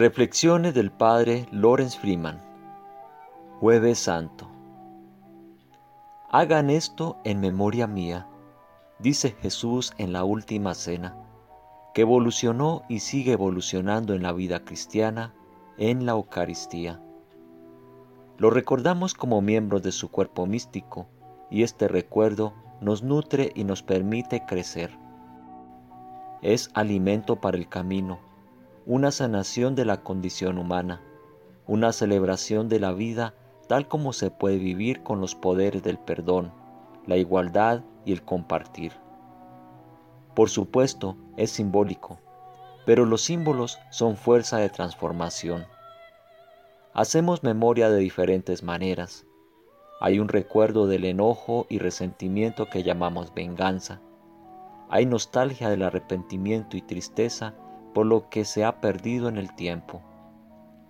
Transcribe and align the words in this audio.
Reflexiones 0.00 0.72
del 0.72 0.90
Padre 0.90 1.46
Lorenz 1.52 1.98
Freeman. 1.98 2.40
Jueves 3.60 3.98
Santo. 3.98 4.48
Hagan 6.30 6.70
esto 6.70 7.18
en 7.22 7.38
memoria 7.38 7.86
mía, 7.86 8.26
dice 8.98 9.36
Jesús 9.42 9.92
en 9.98 10.14
la 10.14 10.24
última 10.24 10.72
cena, 10.72 11.18
que 11.92 12.00
evolucionó 12.00 12.80
y 12.88 13.00
sigue 13.00 13.32
evolucionando 13.32 14.14
en 14.14 14.22
la 14.22 14.32
vida 14.32 14.64
cristiana, 14.64 15.34
en 15.76 16.06
la 16.06 16.12
Eucaristía. 16.12 16.98
Lo 18.38 18.48
recordamos 18.48 19.12
como 19.12 19.42
miembros 19.42 19.82
de 19.82 19.92
su 19.92 20.10
cuerpo 20.10 20.46
místico 20.46 21.08
y 21.50 21.62
este 21.62 21.88
recuerdo 21.88 22.54
nos 22.80 23.02
nutre 23.02 23.52
y 23.54 23.64
nos 23.64 23.82
permite 23.82 24.46
crecer. 24.46 24.96
Es 26.40 26.70
alimento 26.72 27.36
para 27.36 27.58
el 27.58 27.68
camino 27.68 28.29
una 28.86 29.10
sanación 29.10 29.74
de 29.74 29.84
la 29.84 30.02
condición 30.02 30.58
humana, 30.58 31.02
una 31.66 31.92
celebración 31.92 32.68
de 32.68 32.80
la 32.80 32.92
vida 32.92 33.34
tal 33.68 33.86
como 33.86 34.12
se 34.12 34.30
puede 34.30 34.58
vivir 34.58 35.02
con 35.02 35.20
los 35.20 35.34
poderes 35.34 35.82
del 35.82 35.98
perdón, 35.98 36.52
la 37.06 37.16
igualdad 37.16 37.84
y 38.04 38.12
el 38.12 38.22
compartir. 38.24 38.92
Por 40.34 40.48
supuesto, 40.48 41.16
es 41.36 41.50
simbólico, 41.50 42.18
pero 42.86 43.04
los 43.04 43.20
símbolos 43.20 43.78
son 43.90 44.16
fuerza 44.16 44.56
de 44.56 44.70
transformación. 44.70 45.66
Hacemos 46.94 47.44
memoria 47.44 47.90
de 47.90 47.98
diferentes 47.98 48.64
maneras. 48.64 49.26
Hay 50.00 50.18
un 50.18 50.28
recuerdo 50.28 50.86
del 50.86 51.04
enojo 51.04 51.66
y 51.68 51.78
resentimiento 51.78 52.68
que 52.70 52.82
llamamos 52.82 53.32
venganza. 53.34 54.00
Hay 54.88 55.06
nostalgia 55.06 55.68
del 55.68 55.82
arrepentimiento 55.82 56.76
y 56.76 56.82
tristeza 56.82 57.54
por 57.92 58.06
lo 58.06 58.28
que 58.28 58.44
se 58.44 58.64
ha 58.64 58.80
perdido 58.80 59.28
en 59.28 59.36
el 59.36 59.54
tiempo. 59.54 60.02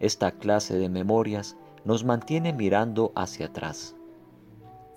Esta 0.01 0.33
clase 0.33 0.79
de 0.79 0.89
memorias 0.89 1.57
nos 1.85 2.05
mantiene 2.05 2.53
mirando 2.53 3.13
hacia 3.15 3.47
atrás. 3.47 3.95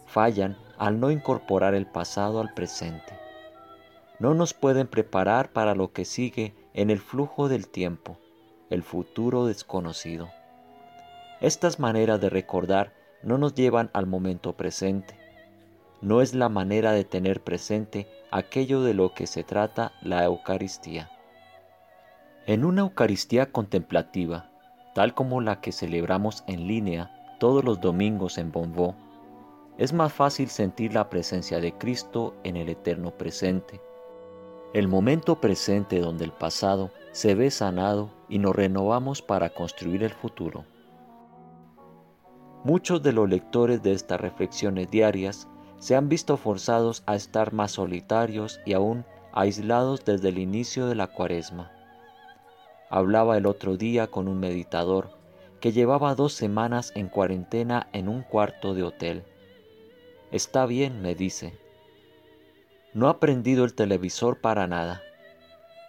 Fallan 0.06 0.58
al 0.78 1.00
no 1.00 1.12
incorporar 1.12 1.74
el 1.76 1.86
pasado 1.86 2.40
al 2.40 2.54
presente. 2.54 3.18
No 4.20 4.34
nos 4.34 4.54
pueden 4.54 4.88
preparar 4.88 5.52
para 5.52 5.76
lo 5.76 5.92
que 5.92 6.06
sigue 6.06 6.54
en 6.74 6.90
el 6.90 7.00
flujo 7.00 7.50
del 7.50 7.68
tiempo, 7.68 8.18
el 8.70 8.84
futuro 8.84 9.46
desconocido. 9.46 10.30
Estas 11.42 11.80
maneras 11.80 12.22
de 12.22 12.30
recordar 12.30 12.94
no 13.22 13.38
nos 13.38 13.54
llevan 13.54 13.90
al 13.94 14.06
momento 14.06 14.54
presente. 14.54 15.18
No 16.02 16.22
es 16.22 16.34
la 16.34 16.50
manera 16.50 16.92
de 16.92 17.04
tener 17.06 17.42
presente 17.42 18.08
aquello 18.32 18.82
de 18.82 18.94
lo 18.94 19.14
que 19.14 19.28
se 19.28 19.44
trata 19.44 19.94
la 20.02 20.24
Eucaristía. 20.26 21.10
En 22.46 22.66
una 22.66 22.82
Eucaristía 22.82 23.54
contemplativa, 23.54 24.50
tal 24.94 25.14
como 25.14 25.40
la 25.40 25.62
que 25.62 25.72
celebramos 25.72 26.44
en 26.46 26.68
línea 26.68 27.10
todos 27.40 27.64
los 27.64 27.80
domingos 27.80 28.38
en 28.38 28.52
Bonbó, 28.52 28.96
es 29.78 29.94
más 29.94 30.12
fácil 30.12 30.50
sentir 30.50 30.94
la 30.94 31.10
presencia 31.10 31.62
de 31.62 31.72
Cristo 31.78 32.36
en 32.44 32.58
el 32.58 32.68
eterno 32.68 33.12
presente, 33.12 33.80
el 34.74 34.90
momento 34.90 35.40
presente 35.40 36.02
donde 36.02 36.26
el 36.26 36.34
pasado 36.34 36.92
se 37.14 37.34
ve 37.34 37.50
sanado 37.50 38.10
y 38.28 38.40
nos 38.40 38.54
renovamos 38.54 39.22
para 39.22 39.52
construir 39.52 40.04
el 40.04 40.12
futuro. 40.12 40.66
Muchos 42.66 43.02
de 43.04 43.14
los 43.14 43.30
lectores 43.30 43.82
de 43.84 43.94
estas 43.94 44.20
reflexiones 44.20 44.92
diarias 44.92 45.48
se 45.80 45.96
han 45.96 46.10
visto 46.10 46.36
forzados 46.36 47.04
a 47.06 47.16
estar 47.16 47.54
más 47.54 47.72
solitarios 47.72 48.60
y 48.66 48.74
aún 48.74 49.06
aislados 49.32 50.04
desde 50.04 50.28
el 50.28 50.40
inicio 50.40 50.88
de 50.88 50.96
la 50.96 51.08
cuaresma. 51.08 51.72
Hablaba 52.96 53.38
el 53.38 53.48
otro 53.48 53.76
día 53.76 54.06
con 54.06 54.28
un 54.28 54.40
meditador 54.40 55.10
que 55.60 55.72
llevaba 55.72 56.14
dos 56.14 56.34
semanas 56.34 56.92
en 56.94 57.08
cuarentena 57.08 57.88
en 57.92 58.08
un 58.08 58.22
cuarto 58.22 58.76
de 58.76 58.84
hotel. 58.84 59.24
Está 60.30 60.68
bien, 60.68 61.02
me 61.02 61.16
dice. 61.16 61.58
No 62.94 63.10
ha 63.10 63.20
prendido 63.20 63.66
el 63.66 63.74
televisor 63.74 64.42
para 64.42 64.68
nada. 64.68 65.02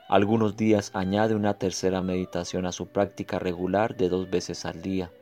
Algunos 0.08 0.56
días 0.56 0.92
añade 0.94 1.34
una 1.34 1.58
tercera 1.58 2.00
meditación 2.00 2.64
a 2.64 2.72
su 2.72 2.86
práctica 2.86 3.38
regular 3.38 3.98
de 3.98 4.08
dos 4.08 4.30
veces 4.30 4.64
al 4.64 4.80
día. 4.80 5.12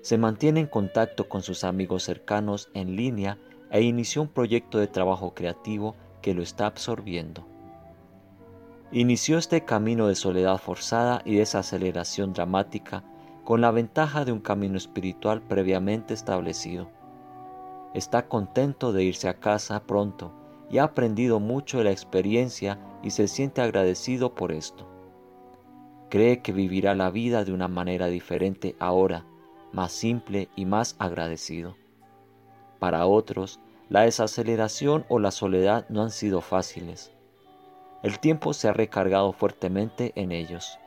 Se 0.00 0.18
mantiene 0.18 0.58
en 0.58 0.66
contacto 0.66 1.28
con 1.28 1.42
sus 1.42 1.62
amigos 1.62 2.02
cercanos 2.02 2.68
en 2.74 2.96
línea 2.96 3.38
e 3.70 3.82
inició 3.82 4.22
un 4.22 4.28
proyecto 4.28 4.78
de 4.78 4.88
trabajo 4.88 5.34
creativo 5.34 5.94
que 6.20 6.34
lo 6.34 6.42
está 6.42 6.66
absorbiendo. 6.66 7.46
Inició 8.92 9.38
este 9.38 9.64
camino 9.64 10.08
de 10.08 10.16
soledad 10.16 10.58
forzada 10.58 11.22
y 11.24 11.36
desaceleración 11.36 12.32
dramática 12.32 13.04
con 13.44 13.60
la 13.60 13.70
ventaja 13.70 14.24
de 14.24 14.32
un 14.32 14.40
camino 14.40 14.76
espiritual 14.76 15.42
previamente 15.42 16.12
establecido. 16.12 16.90
Está 17.94 18.26
contento 18.26 18.92
de 18.92 19.04
irse 19.04 19.28
a 19.28 19.34
casa 19.38 19.84
pronto 19.84 20.32
y 20.68 20.78
ha 20.78 20.84
aprendido 20.84 21.38
mucho 21.38 21.78
de 21.78 21.84
la 21.84 21.92
experiencia 21.92 22.80
y 23.00 23.10
se 23.10 23.28
siente 23.28 23.60
agradecido 23.60 24.34
por 24.34 24.50
esto. 24.50 24.88
Cree 26.08 26.42
que 26.42 26.52
vivirá 26.52 26.96
la 26.96 27.12
vida 27.12 27.44
de 27.44 27.52
una 27.52 27.68
manera 27.68 28.08
diferente 28.08 28.74
ahora, 28.80 29.24
más 29.70 29.92
simple 29.92 30.48
y 30.56 30.64
más 30.66 30.96
agradecido. 30.98 31.76
Para 32.80 33.06
otros, 33.06 33.60
la 33.88 34.00
desaceleración 34.00 35.04
o 35.08 35.20
la 35.20 35.30
soledad 35.30 35.88
no 35.90 36.02
han 36.02 36.10
sido 36.10 36.40
fáciles 36.40 37.12
el 38.02 38.18
tiempo 38.18 38.54
se 38.54 38.68
ha 38.68 38.72
recargado 38.72 39.32
fuertemente 39.32 40.12
en 40.14 40.32
ellos. 40.32 40.78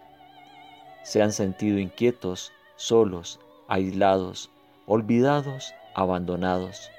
Se 1.03 1.22
han 1.22 1.31
sentido 1.31 1.78
inquietos, 1.79 2.51
solos, 2.75 3.40
aislados, 3.68 4.50
olvidados, 4.88 5.74
abandonados. 5.94 6.90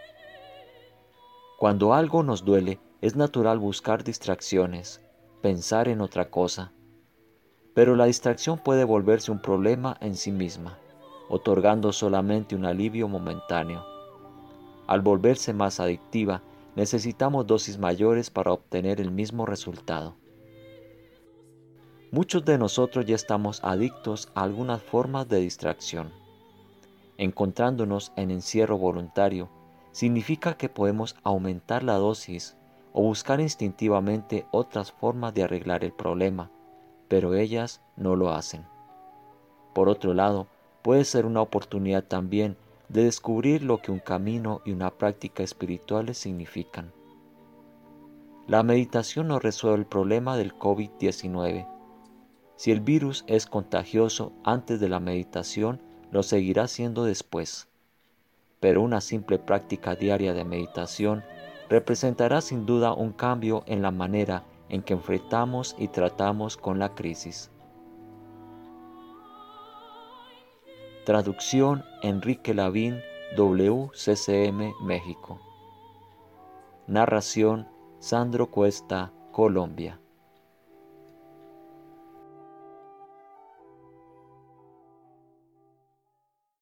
Cuando 1.58 1.94
algo 1.94 2.22
nos 2.22 2.44
duele, 2.44 2.78
es 3.00 3.16
natural 3.16 3.58
buscar 3.58 4.04
distracciones, 4.04 5.00
pensar 5.42 5.88
en 5.88 6.00
otra 6.00 6.30
cosa. 6.30 6.72
Pero 7.74 7.96
la 7.96 8.04
distracción 8.04 8.58
puede 8.58 8.84
volverse 8.84 9.32
un 9.32 9.42
problema 9.42 9.96
en 10.00 10.14
sí 10.14 10.30
misma, 10.30 10.78
otorgando 11.28 11.92
solamente 11.92 12.54
un 12.54 12.64
alivio 12.64 13.08
momentáneo. 13.08 13.84
Al 14.86 15.00
volverse 15.00 15.52
más 15.52 15.80
adictiva, 15.80 16.42
necesitamos 16.76 17.46
dosis 17.46 17.78
mayores 17.78 18.30
para 18.30 18.52
obtener 18.52 19.00
el 19.00 19.10
mismo 19.10 19.46
resultado. 19.46 20.16
Muchos 22.10 22.44
de 22.44 22.58
nosotros 22.58 23.06
ya 23.06 23.14
estamos 23.14 23.60
adictos 23.64 24.30
a 24.34 24.42
algunas 24.42 24.82
formas 24.82 25.28
de 25.28 25.40
distracción. 25.40 26.12
Encontrándonos 27.18 28.12
en 28.16 28.30
encierro 28.30 28.78
voluntario, 28.78 29.48
significa 29.92 30.56
que 30.56 30.68
podemos 30.68 31.16
aumentar 31.22 31.82
la 31.82 31.94
dosis 31.94 32.56
o 32.92 33.02
buscar 33.02 33.40
instintivamente 33.40 34.46
otras 34.52 34.92
formas 34.92 35.34
de 35.34 35.42
arreglar 35.42 35.84
el 35.84 35.92
problema, 35.92 36.50
pero 37.08 37.34
ellas 37.34 37.80
no 37.96 38.16
lo 38.16 38.30
hacen. 38.30 38.64
Por 39.74 39.88
otro 39.88 40.14
lado, 40.14 40.46
puede 40.82 41.04
ser 41.04 41.26
una 41.26 41.40
oportunidad 41.40 42.04
también 42.04 42.56
de 42.94 43.02
descubrir 43.02 43.64
lo 43.64 43.82
que 43.82 43.90
un 43.90 43.98
camino 43.98 44.62
y 44.64 44.70
una 44.70 44.92
práctica 44.92 45.42
espirituales 45.42 46.16
significan. 46.16 46.92
La 48.46 48.62
meditación 48.62 49.26
no 49.26 49.40
resuelve 49.40 49.80
el 49.80 49.86
problema 49.86 50.36
del 50.36 50.56
COVID-19. 50.56 51.66
Si 52.54 52.70
el 52.70 52.80
virus 52.80 53.24
es 53.26 53.46
contagioso 53.46 54.32
antes 54.44 54.78
de 54.78 54.88
la 54.88 55.00
meditación, 55.00 55.82
lo 56.12 56.22
seguirá 56.22 56.68
siendo 56.68 57.04
después. 57.04 57.66
Pero 58.60 58.80
una 58.80 59.00
simple 59.00 59.40
práctica 59.40 59.96
diaria 59.96 60.32
de 60.32 60.44
meditación 60.44 61.24
representará 61.68 62.40
sin 62.40 62.64
duda 62.64 62.92
un 62.92 63.12
cambio 63.12 63.64
en 63.66 63.82
la 63.82 63.90
manera 63.90 64.44
en 64.68 64.82
que 64.82 64.92
enfrentamos 64.92 65.74
y 65.80 65.88
tratamos 65.88 66.56
con 66.56 66.78
la 66.78 66.94
crisis. 66.94 67.50
Traducción 71.04 71.84
Enrique 72.00 72.54
Lavín, 72.54 72.98
WCCM 73.36 74.72
México. 74.80 75.38
Narración 76.86 77.68
Sandro 77.98 78.50
Cuesta, 78.50 79.12
Colombia. 79.30 80.00